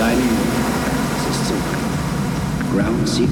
[0.00, 2.86] Deinem es ist soweit.
[2.86, 3.28] Ground Zero,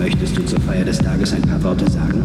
[0.00, 2.24] möchtest du zur Feier des Tages ein paar Worte sagen?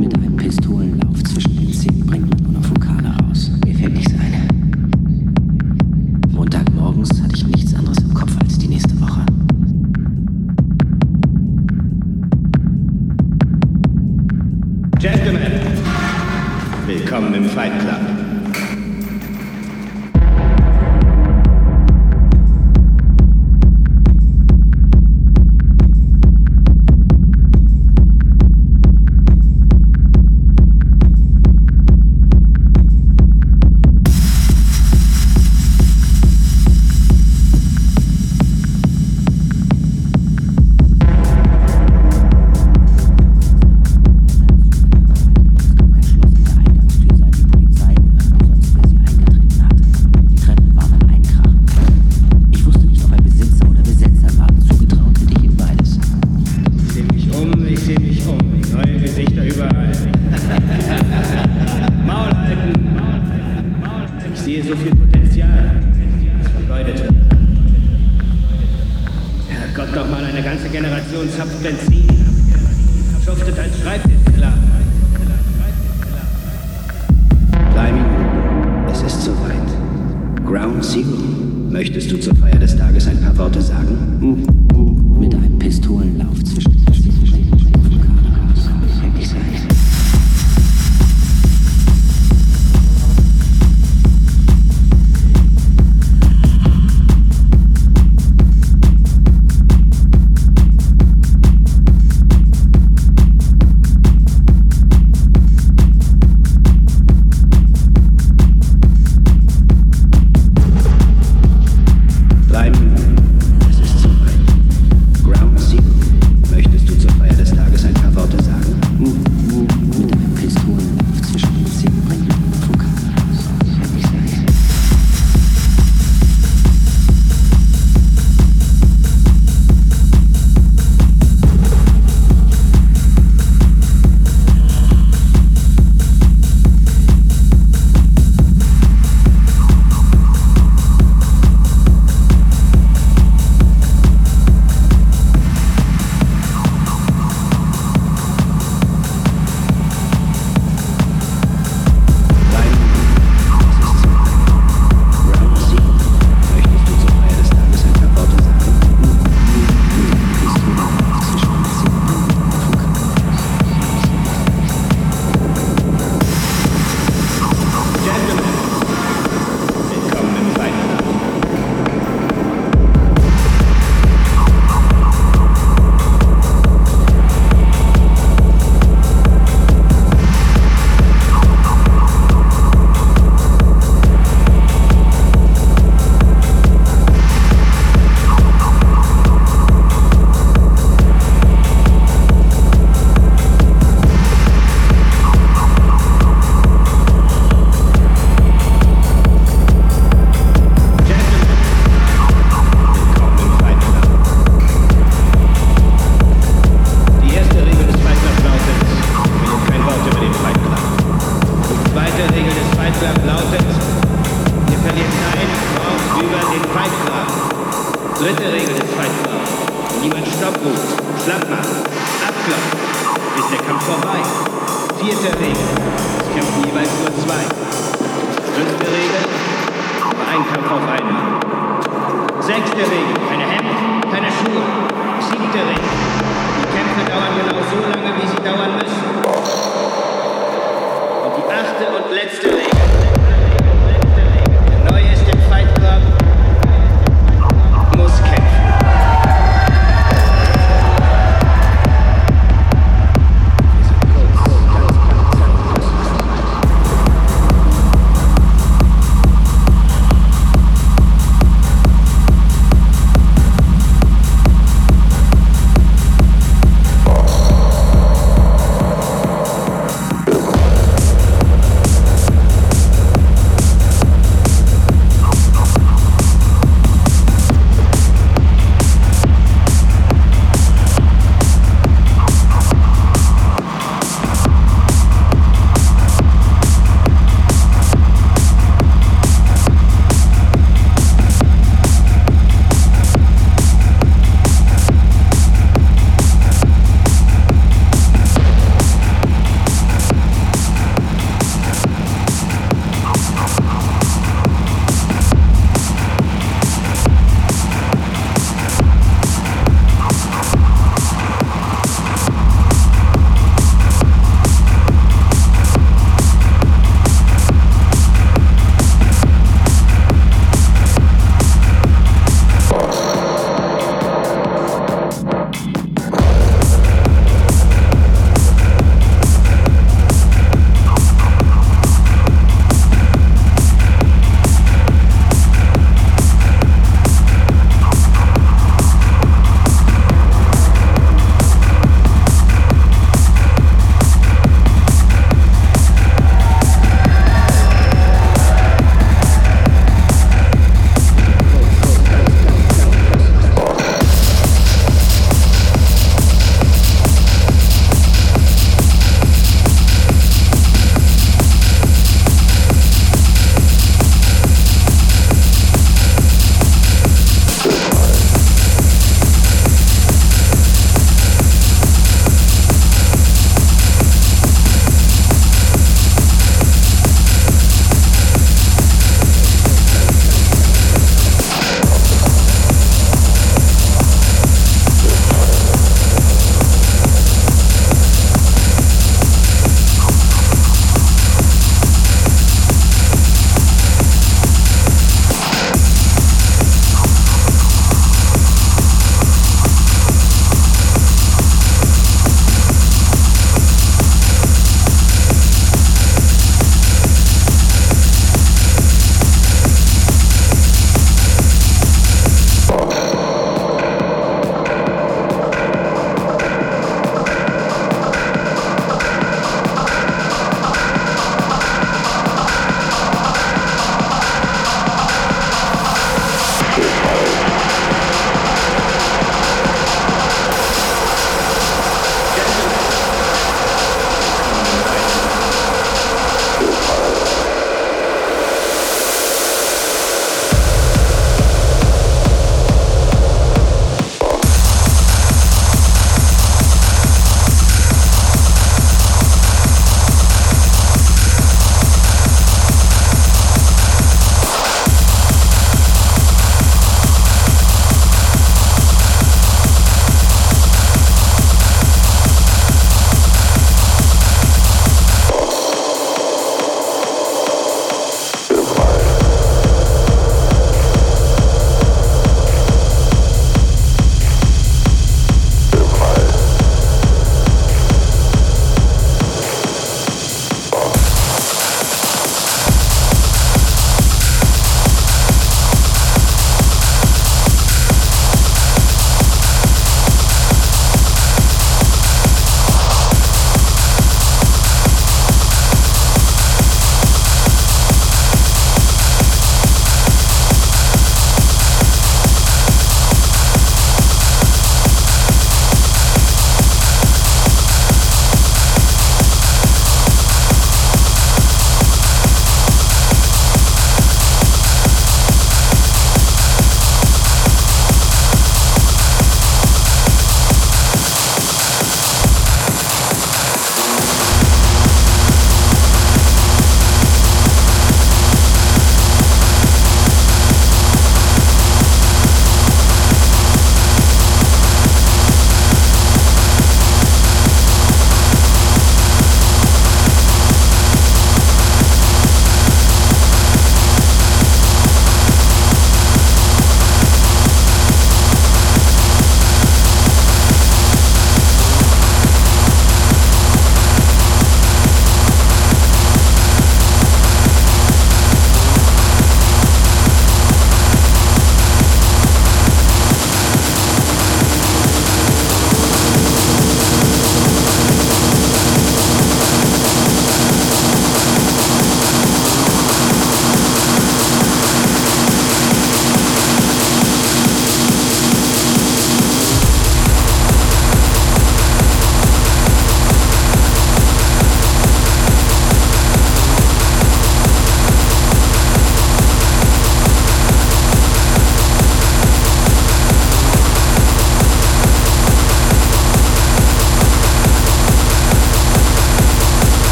[0.00, 3.50] Mit einem Pistolenlauf zwischen den Zähnen bringt man nur noch Vokale raus.
[3.62, 4.48] Mir fällt nichts ein.
[6.32, 9.20] Montagmorgens hatte ich nichts anderes im Kopf als die nächste Woche.
[14.98, 15.42] Gentlemen,
[16.86, 18.15] willkommen im Fight Club.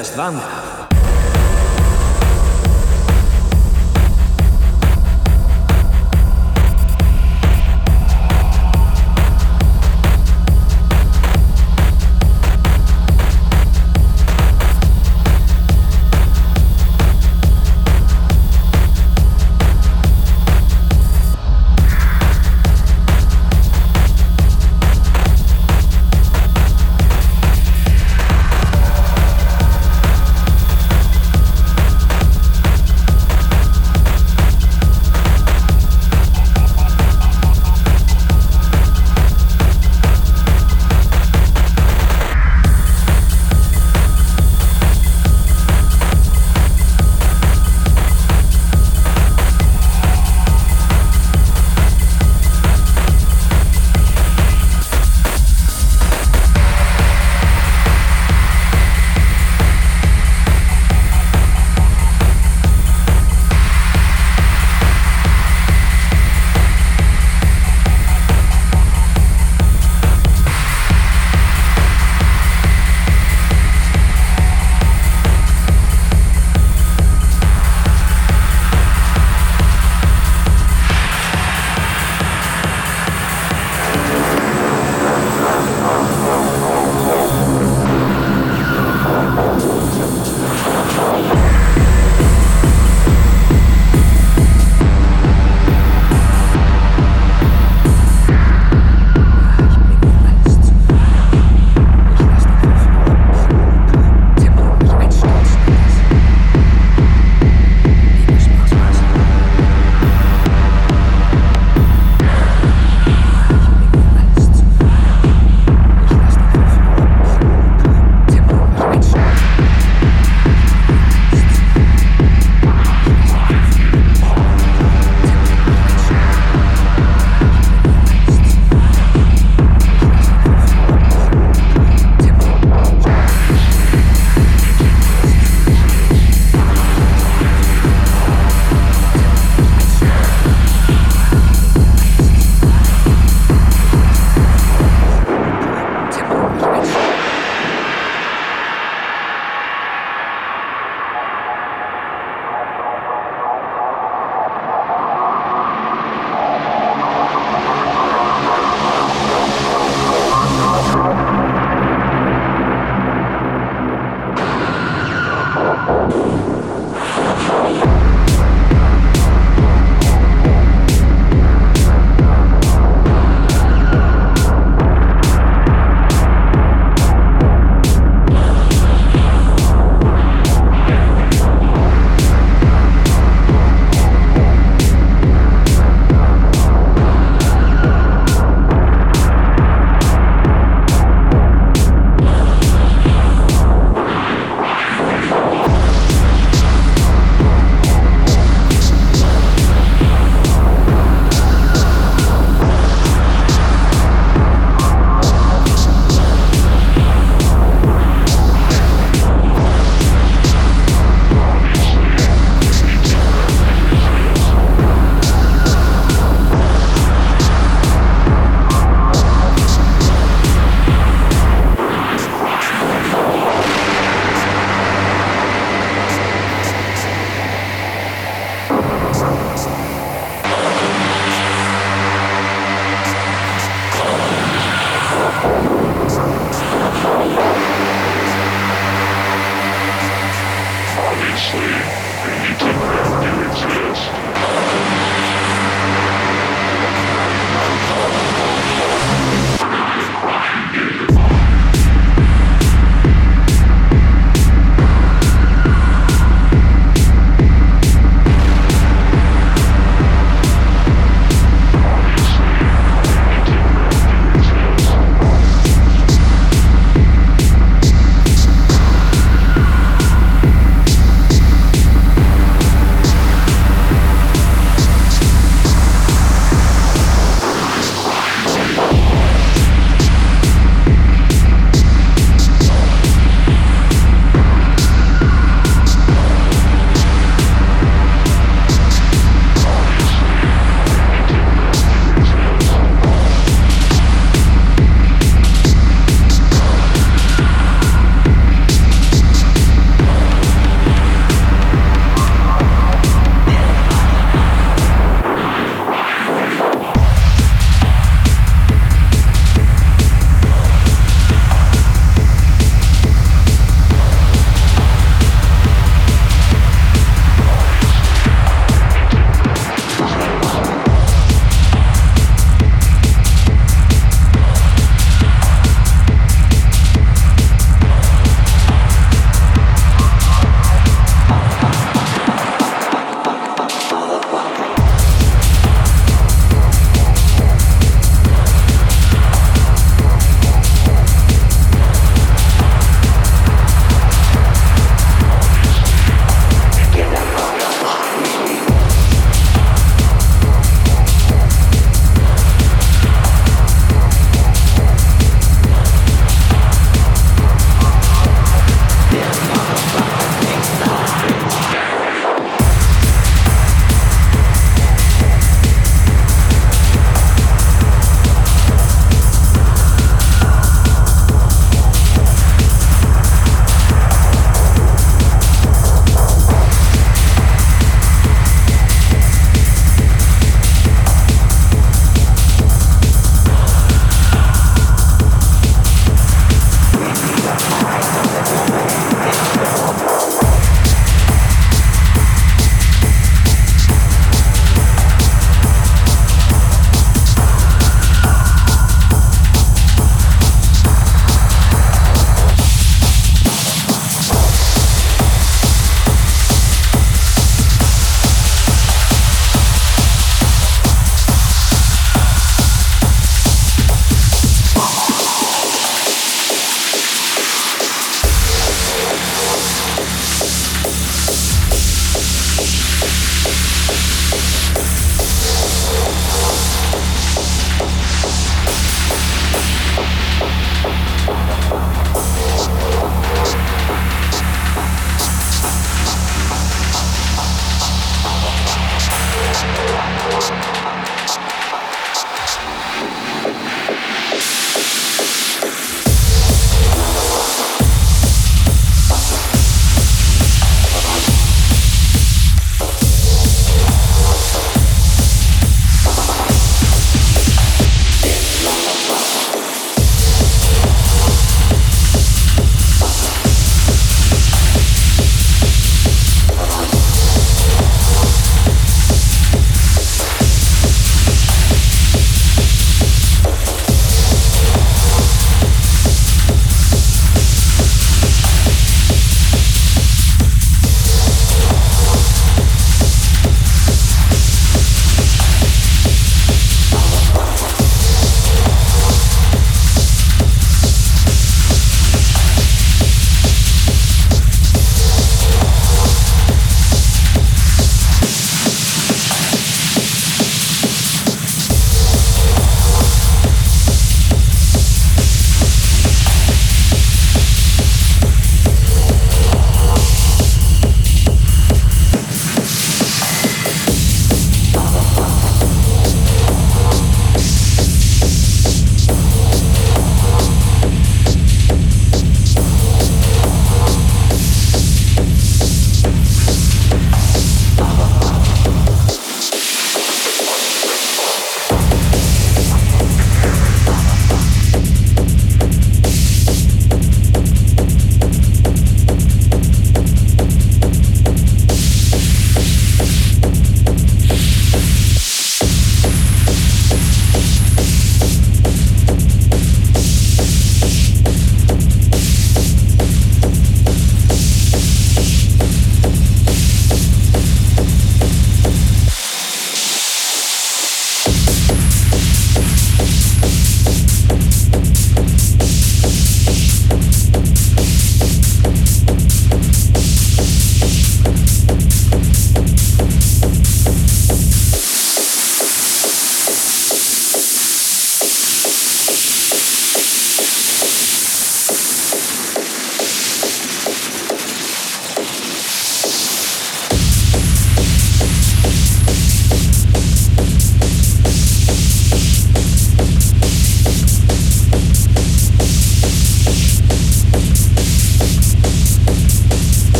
[0.00, 0.49] Podcast van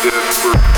[0.00, 0.71] desperate.